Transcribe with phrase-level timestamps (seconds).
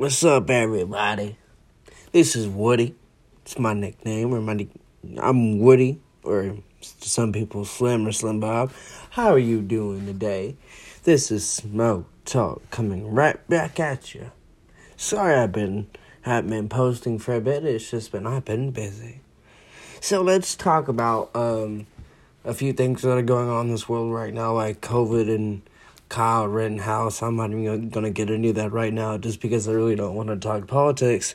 [0.00, 1.36] What's up, everybody?
[2.10, 2.94] This is Woody.
[3.42, 4.66] It's my nickname, or my
[5.18, 8.72] I'm Woody, or some people Slim or Slim Bob.
[9.10, 10.56] How are you doing today?
[11.04, 14.30] This is Smoke Talk coming right back at you.
[14.96, 15.86] Sorry, I've been
[16.22, 17.66] haven't been posting for a bit.
[17.66, 19.20] It's just been I've been busy.
[20.00, 21.86] So let's talk about um
[22.42, 25.60] a few things that are going on in this world right now, like COVID and
[26.10, 27.22] Kyle Rittenhouse.
[27.22, 30.14] I'm not even going to get into that right now just because I really don't
[30.14, 31.34] want to talk politics.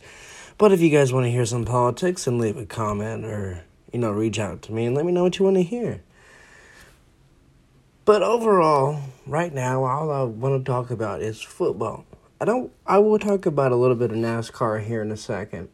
[0.60, 4.00] But if you guys want to hear some politics, then leave a comment or, you
[4.00, 6.04] know, reach out to me and let me know what you want to hear.
[8.06, 12.05] But overall, right now, all I want to talk about is football.
[12.40, 12.72] I don't.
[12.86, 15.70] I will talk about a little bit of NASCAR here in a second.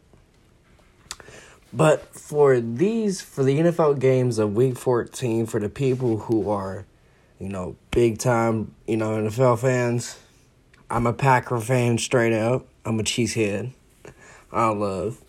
[1.72, 6.86] But for these, for the NFL games of Week 14, for the people who are
[7.42, 10.16] you know, big time, you know, NFL fans.
[10.88, 12.68] I'm a Packer fan straight up.
[12.84, 13.72] I'm a cheesehead.
[14.52, 15.20] I love.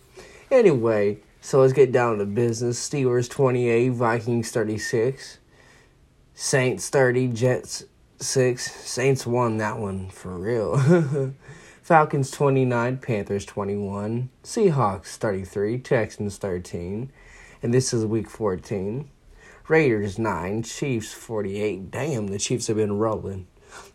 [0.48, 2.88] Anyway, so let's get down to business.
[2.88, 5.38] Steelers 28, Vikings 36.
[6.34, 7.84] Saints 30, Jets
[8.20, 8.72] 6.
[8.72, 11.34] Saints won that one for real.
[11.82, 14.30] Falcons 29, Panthers 21.
[14.44, 17.10] Seahawks 33, Texans 13.
[17.60, 19.10] And this is week 14.
[19.66, 21.90] Raiders 9, Chiefs 48.
[21.90, 23.46] Damn, the Chiefs have been rolling.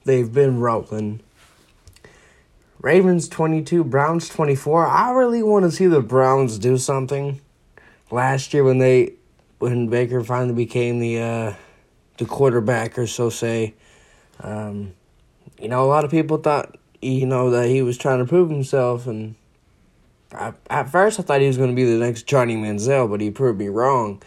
[0.03, 1.22] They've been rolling.
[2.81, 4.88] Ravens 22, Browns 24.
[4.88, 7.42] I really want to see the Browns do something.
[8.09, 9.14] Last year when they
[9.59, 11.53] when Baker finally became the uh
[12.17, 13.75] the quarterback or so say
[14.42, 14.94] um
[15.59, 18.50] you know a lot of people thought you know that he was trying to prove
[18.50, 19.36] himself and
[20.31, 23.20] I, at first I thought he was going to be the next Johnny Manziel, but
[23.20, 24.22] he proved me wrong.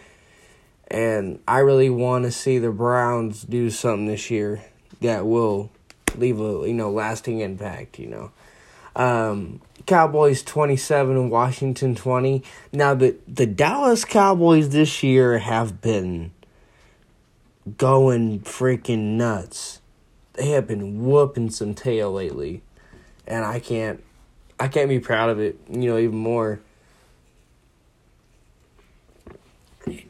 [0.93, 4.63] And I really want to see the Browns do something this year
[5.01, 5.71] that will
[6.17, 7.99] leave a you know lasting impact.
[7.99, 8.31] You know,
[8.95, 12.43] um, Cowboys twenty seven and Washington twenty.
[12.75, 16.31] Now the the Dallas Cowboys this year have been
[17.79, 19.81] going freaking nuts.
[20.35, 22.61] They have been whooping some tail lately,
[23.27, 24.05] and I can't
[24.61, 25.59] I can't be proud of it.
[25.71, 26.61] You know even more.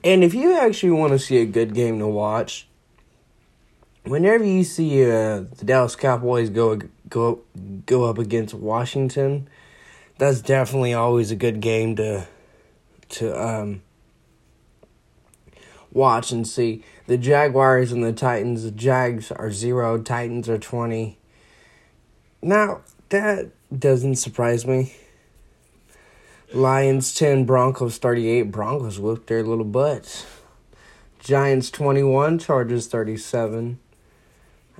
[0.05, 2.67] And if you actually want to see a good game to watch,
[4.05, 7.41] whenever you see uh, the Dallas Cowboys go go
[7.87, 9.49] go up against Washington,
[10.19, 12.27] that's definitely always a good game to
[13.11, 13.83] to um,
[15.91, 16.85] watch and see.
[17.07, 18.63] The Jaguars and the Titans.
[18.63, 19.99] The Jags are zero.
[19.99, 21.19] Titans are twenty.
[22.43, 24.95] Now that doesn't surprise me.
[26.55, 28.51] Lions 10, Broncos 38.
[28.51, 30.27] Broncos whooped their little butts.
[31.19, 33.79] Giants 21, Chargers 37.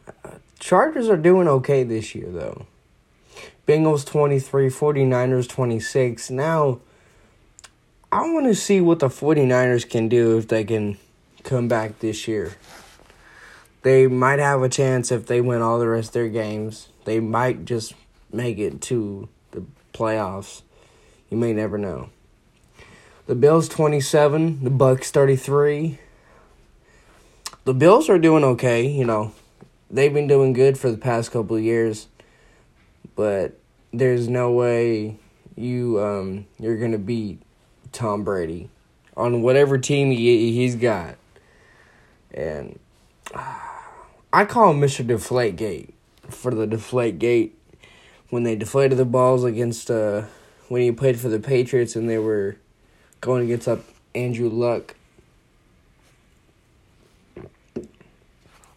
[0.07, 2.67] Uh, Chargers are doing okay this year, though.
[3.67, 6.31] Bengals 23, 49ers 26.
[6.31, 6.81] Now,
[8.11, 10.99] I want to see what the 49ers can do if they can
[11.43, 12.53] come back this year.
[13.81, 16.89] They might have a chance if they win all the rest of their games.
[17.07, 17.95] They might just
[18.31, 20.63] make it to the playoffs.
[21.33, 22.11] You may never know.
[23.27, 25.99] The Bills 27, the Bucks 33.
[27.65, 29.33] The Bills are doing okay, you know.
[29.91, 32.07] They've been doing good for the past couple of years.
[33.17, 33.59] But
[33.95, 35.17] there's no way
[35.57, 37.41] you um you're going to beat
[37.93, 38.69] Tom Brady
[39.17, 41.17] on whatever team he he's got.
[42.31, 42.79] And
[43.35, 43.59] uh,
[44.35, 45.07] I call him Mr.
[45.07, 45.95] Deflate Gate
[46.29, 47.59] for the Deflate Gate
[48.29, 50.25] when they deflated the balls against uh
[50.73, 52.57] when he played for the Patriots and they were
[53.21, 53.81] going against up
[54.15, 54.95] Andrew Luck.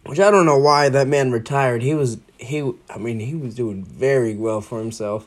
[0.06, 1.81] Which I don't know why that man retired.
[1.83, 5.25] He was he I mean he was doing very well for himself.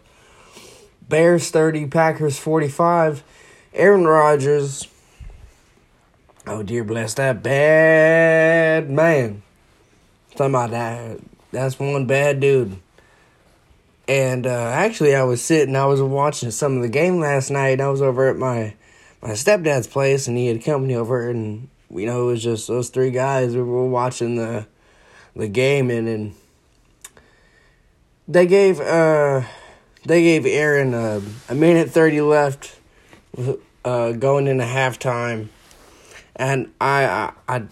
[1.09, 3.23] Bears 30, Packers 45.
[3.73, 4.89] Aaron Rodgers
[6.47, 9.43] Oh dear bless that bad man.
[10.33, 11.19] Talking about that
[11.51, 12.79] that's one bad dude.
[14.09, 17.79] And uh, actually, I was sitting, I was watching some of the game last night.
[17.81, 18.75] I was over at my
[19.21, 22.89] my stepdad's place, and he had company over, and you know it was just those
[22.89, 23.55] three guys.
[23.55, 24.67] We were watching the
[25.37, 26.35] the game, and and
[28.27, 29.43] they gave uh
[30.07, 32.79] they gave Aaron a, a minute thirty left,
[33.85, 35.49] uh, going into halftime,
[36.35, 37.63] and I I, I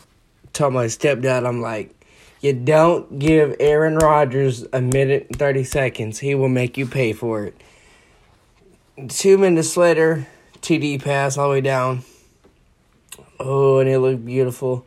[0.52, 1.95] told my stepdad, I'm like
[2.40, 6.18] you don't give Aaron Rodgers a minute and 30 seconds.
[6.18, 7.60] He will make you pay for it.
[9.08, 10.26] Two minutes later,
[10.60, 12.02] TD pass all the way down.
[13.38, 14.86] Oh, and it looked beautiful.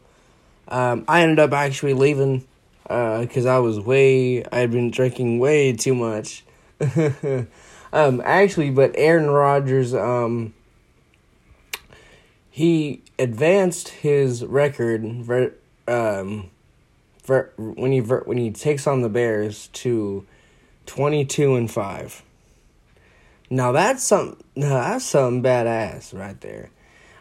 [0.68, 2.46] Um, I ended up actually leaving
[2.84, 6.44] because uh, I was way, I had been drinking way too much.
[7.92, 10.54] Um, actually, but Aaron Rodgers, um,
[12.50, 15.04] he advanced his record
[15.88, 16.50] um,
[17.58, 20.26] when he when he takes on the Bears to
[20.86, 22.24] twenty two and five.
[23.50, 24.44] Now that's something.
[24.56, 26.70] That's something badass right there.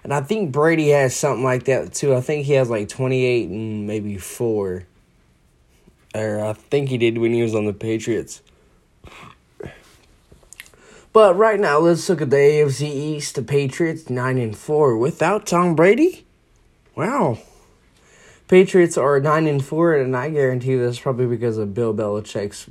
[0.05, 2.15] And I think Brady has something like that too.
[2.15, 4.85] I think he has like 28 and maybe 4.
[6.15, 8.41] Or I think he did when he was on the Patriots.
[11.13, 13.35] But right now, let's look at the AFC East.
[13.35, 16.25] The Patriots 9 and 4 without Tom Brady.
[16.95, 17.39] Wow.
[18.49, 22.69] Patriots are 9 and 4 and I guarantee that's probably because of Bill Belichick's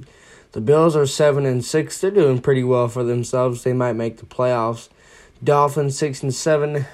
[0.53, 2.01] the Bills are 7 and 6.
[2.01, 3.63] They're doing pretty well for themselves.
[3.63, 4.89] They might make the playoffs.
[5.43, 6.85] Dolphins 6 and 7.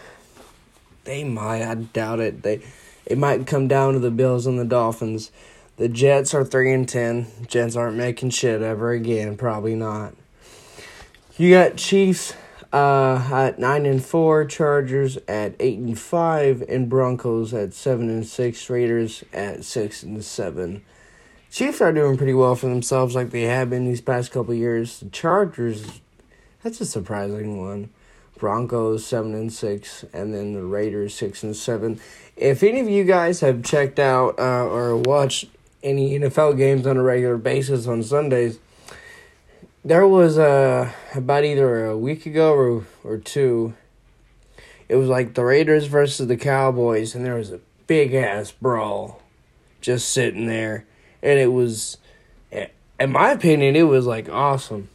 [1.06, 1.62] They might.
[1.62, 2.44] I doubt it.
[2.44, 2.62] They
[3.06, 5.32] it might come down to the Bills and the Dolphins.
[5.78, 7.28] The Jets are three and ten.
[7.48, 9.36] Jets aren't making shit ever again.
[9.36, 10.14] Probably not.
[11.38, 12.34] You got Chiefs
[12.74, 18.26] uh, at nine and four, Chargers at eight and five, and Broncos at seven and
[18.26, 18.68] six.
[18.68, 20.84] Raiders at six and seven.
[21.52, 25.00] Chiefs are doing pretty well for themselves, like they have been these past couple years.
[25.00, 26.02] The Chargers,
[26.64, 27.92] that's a surprising one.
[28.40, 32.00] Broncos seven and six, and then the Raiders six and seven.
[32.36, 35.46] If any of you guys have checked out uh, or watched
[35.84, 38.58] any NFL games on a regular basis on Sundays,
[39.86, 43.74] there was uh, about either a week ago or, or two
[44.90, 49.22] it was like the raiders versus the cowboys and there was a big ass brawl
[49.82, 50.86] just sitting there
[51.22, 51.98] and it was
[52.52, 54.90] in my opinion it was like awesome.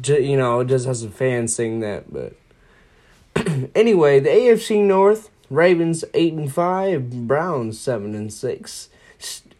[0.00, 2.34] Just, you know just as a fan saying that but
[3.74, 8.88] anyway the afc north ravens 8 and 5 browns 7 and 6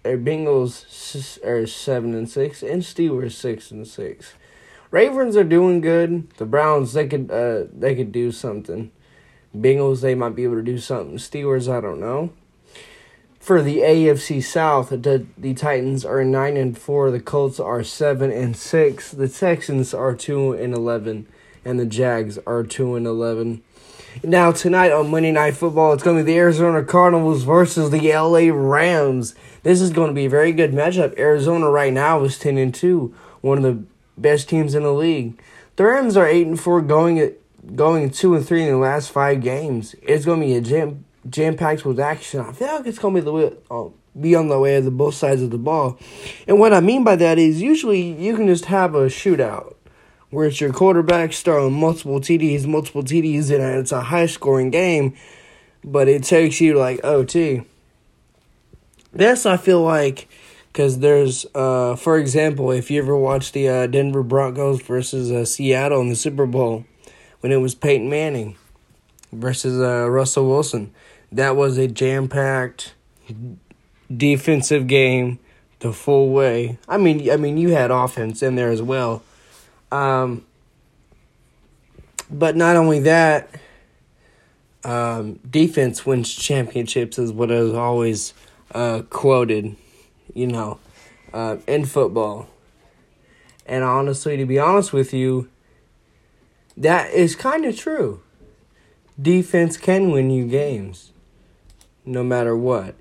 [0.09, 4.33] their Bengals are seven and six, and Steelers six and six.
[4.91, 6.31] Ravens are doing good.
[6.39, 8.91] The Browns they could uh they could do something.
[9.55, 11.19] Bengals they might be able to do something.
[11.19, 12.33] Steelers I don't know.
[13.39, 17.11] For the AFC South, the, the Titans are nine and four.
[17.11, 19.11] The Colts are seven and six.
[19.11, 21.27] The Texans are two and eleven,
[21.67, 23.63] and the Jags are two and eleven.
[24.25, 28.13] Now tonight on Monday Night Football, it's going to be the Arizona Cardinals versus the
[28.13, 29.35] LA Rams.
[29.63, 31.17] This is going to be a very good matchup.
[31.19, 33.85] Arizona right now is ten and two, one of the
[34.17, 35.41] best teams in the league.
[35.77, 37.33] The Rams are eight and four, going
[37.75, 39.95] going two and three in the last five games.
[40.03, 42.41] It's going to be a jam jam packed with action.
[42.41, 43.89] I feel like it's gonna be the way, uh,
[44.19, 45.99] be on the way of the both sides of the ball.
[46.47, 49.75] And what I mean by that is usually you can just have a shootout
[50.31, 55.15] where it's your quarterback throwing multiple TDs, multiple TDs, and it's a high scoring game,
[55.85, 57.63] but it takes you like OT.
[59.13, 60.29] This I feel like
[60.73, 65.45] because there's, uh, for example, if you ever watched the uh, Denver Broncos versus uh,
[65.45, 66.85] Seattle in the Super Bowl
[67.41, 68.57] when it was Peyton Manning
[69.33, 70.93] versus uh, Russell Wilson
[71.33, 72.95] that was a jam packed
[74.15, 75.39] defensive game
[75.81, 76.79] the full way.
[76.89, 79.23] I mean, I mean, you had offense in there as well.
[79.91, 80.45] Um,
[82.31, 83.51] but not only that,
[84.85, 88.35] um, defense wins championships is what is always
[88.73, 89.77] uh, quoted,
[90.35, 90.79] you know,
[91.33, 92.49] uh, in football.
[93.67, 95.49] And honestly, to be honest with you,
[96.77, 98.23] that is kind of true.
[99.21, 101.13] Defense can win you games
[102.05, 102.95] no matter what.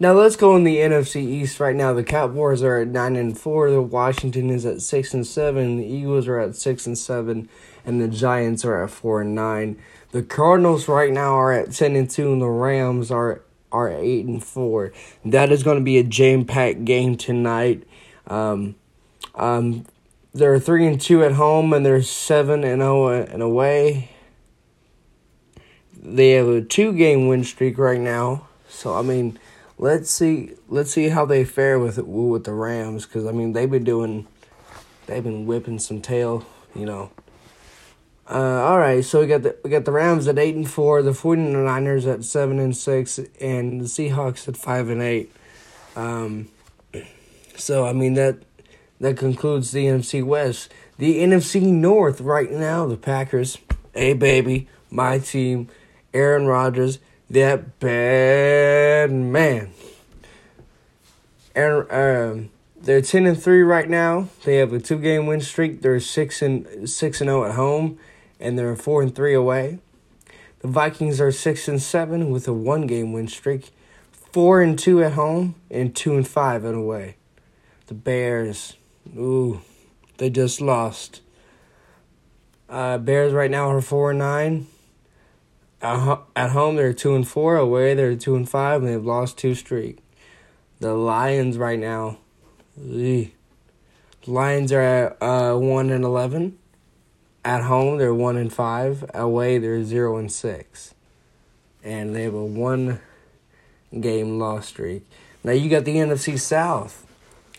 [0.00, 1.92] Now let's go in the NFC East right now.
[1.92, 3.70] The Cowboys are at nine and four.
[3.70, 5.76] The Washington is at six and seven.
[5.76, 7.50] The Eagles are at six and seven,
[7.84, 9.78] and the Giants are at four and nine.
[10.12, 14.24] The Cardinals right now are at ten and two, and the Rams are are eight
[14.24, 14.92] and four.
[15.24, 17.86] That is going to be a jam packed game tonight.
[18.26, 18.76] Um,
[19.34, 19.84] um,
[20.32, 24.10] they're three and two at home, and they're seven and zero oh and away
[26.02, 28.48] they have a two game win streak right now.
[28.68, 29.38] So I mean,
[29.80, 33.70] let's see let's see how they fare with with the Rams because I mean they've
[33.70, 34.28] been doing
[35.06, 37.10] they've been whipping some tail, you know.
[38.28, 41.02] Uh, all right, so we got the we got the Rams at eight and four,
[41.02, 45.32] the 49ers at seven and six, and the Seahawks at five and eight.
[45.96, 46.48] Um,
[47.56, 48.36] so I mean that
[49.00, 50.70] that concludes the NFC West.
[50.98, 53.56] The NFC North right now, the Packers,
[53.94, 55.68] hey baby, my team
[56.12, 56.98] Aaron Rodgers,
[57.30, 59.70] that bad man.
[61.54, 64.28] And um, they're ten and three right now.
[64.44, 65.82] They have a two game win streak.
[65.82, 67.98] They're six and six and zero at home,
[68.38, 69.78] and they're four and three away.
[70.60, 73.70] The Vikings are six and seven with a one game win streak,
[74.12, 77.16] four and two at home, and two and five at away.
[77.86, 78.76] The Bears,
[79.16, 79.62] ooh,
[80.18, 81.22] they just lost
[82.68, 84.68] Uh, Bears right now are four and nine.
[85.82, 87.56] At, home they're two and four.
[87.56, 89.98] Away they're two and five, and they've lost two streak.
[90.78, 92.18] The Lions right now,
[92.76, 93.30] the
[94.26, 96.58] Lions are at uh, one and eleven.
[97.44, 99.08] At home they're one and five.
[99.14, 100.94] Away they're zero and six,
[101.82, 103.00] and they have a one
[103.98, 105.06] game loss streak.
[105.42, 107.06] Now you got the NFC South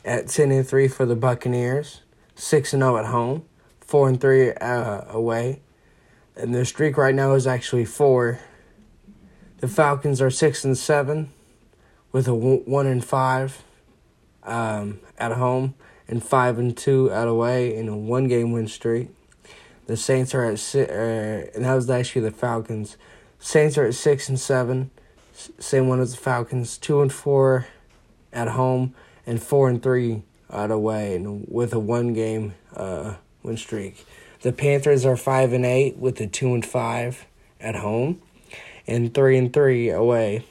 [0.05, 2.01] at ten and three for the Buccaneers,
[2.35, 3.45] six and zero at home,
[3.79, 5.61] four and three uh, away,
[6.35, 8.39] and their streak right now is actually four.
[9.57, 11.29] The Falcons are six and seven,
[12.11, 13.63] with a one and five
[14.43, 15.75] um, at home,
[16.07, 19.09] and five and two at away in a one game win streak.
[19.87, 22.97] The Saints are at six, uh, and that was actually the Falcons.
[23.39, 24.91] Saints are at six and seven
[25.59, 27.67] same one as the Falcons, two and four
[28.31, 28.93] at home
[29.25, 34.05] and four and three out away, and with a one game uh, win streak.
[34.41, 37.25] The Panthers are five and eight with a two and five
[37.59, 38.21] at home,
[38.87, 40.45] and three and three away,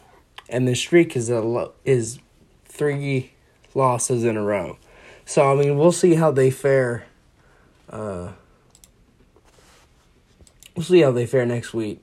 [0.48, 2.20] and the streak is a lo- is
[2.66, 3.32] three
[3.74, 4.78] losses in a row.
[5.24, 7.04] So I mean, we'll see how they fare.
[7.88, 8.32] Uh,
[10.76, 12.00] we'll see how they fare next week.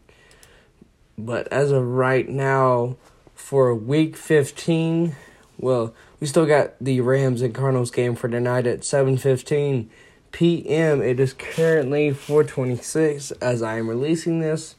[1.18, 2.98] But as of right now,
[3.34, 5.16] for week 15,
[5.58, 9.90] well, we still got the Rams and Cardinals game for tonight at 7:15
[10.38, 11.02] p.m.
[11.02, 14.76] It is currently 4:26 as I am releasing this.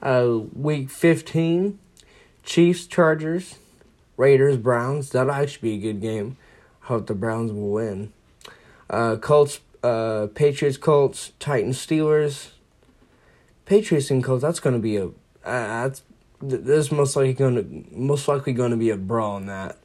[0.00, 1.80] Uh, week 15,
[2.44, 3.56] Chiefs, Chargers,
[4.16, 5.10] Raiders, Browns.
[5.10, 6.36] That'll actually be a good game.
[6.84, 8.12] I Hope the Browns will win.
[8.88, 12.50] Uh, Colts, uh, Patriots, Colts, Titans, Steelers.
[13.64, 14.42] Patriots and Colts.
[14.42, 15.08] That's going to be a
[15.44, 15.90] uh,
[16.40, 19.78] there's most likely going to most likely going to be a brawl in that.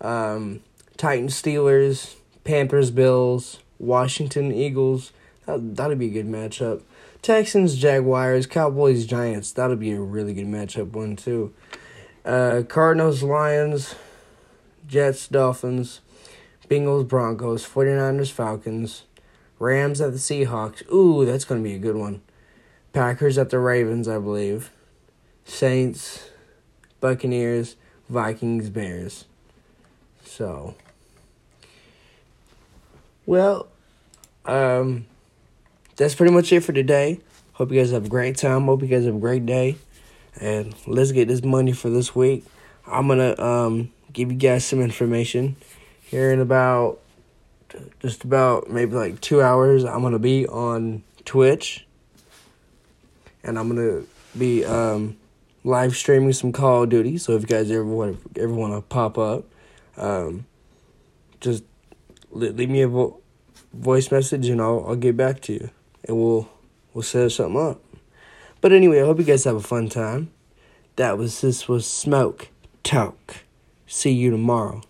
[0.00, 0.60] Um,
[0.96, 2.14] Titans, Steelers,
[2.44, 5.12] Panthers, Bills, Washington Eagles.
[5.46, 6.82] That that'll be a good matchup.
[7.20, 9.52] Texans, Jaguars, Cowboys, Giants.
[9.52, 11.52] That'll be a really good matchup one too.
[12.24, 13.94] Uh, Cardinals, Lions,
[14.86, 16.00] Jets, Dolphins,
[16.68, 19.02] Bengals, Broncos, 49ers, Falcons,
[19.58, 20.88] Rams at the Seahawks.
[20.92, 22.22] Ooh, that's going to be a good one.
[22.92, 24.70] Packers at the Ravens, I believe.
[25.44, 26.30] Saints,
[27.00, 27.76] Buccaneers,
[28.08, 29.24] Vikings, Bears.
[30.24, 30.74] So,
[33.26, 33.68] well,
[34.44, 35.06] um,
[35.96, 37.20] that's pretty much it for today.
[37.54, 38.64] Hope you guys have a great time.
[38.64, 39.76] Hope you guys have a great day.
[40.40, 42.44] And let's get this money for this week.
[42.86, 45.56] I'm gonna um give you guys some information
[46.00, 46.98] here in about
[48.00, 49.84] just about maybe like two hours.
[49.84, 51.86] I'm gonna be on Twitch,
[53.44, 54.02] and I'm gonna
[54.36, 55.16] be um
[55.64, 57.18] live streaming some Call of Duty.
[57.18, 59.44] So if you guys ever want ever want to pop up,
[59.96, 60.46] um,
[61.40, 61.64] just
[62.30, 63.21] leave me a vo-
[63.72, 65.70] voice message and I'll I'll get back to you
[66.04, 66.48] and we'll
[66.92, 67.80] we'll set something up.
[68.60, 70.30] But anyway, I hope you guys have a fun time.
[70.96, 72.48] That was this was Smoke
[72.82, 73.44] Talk.
[73.86, 74.82] See you tomorrow.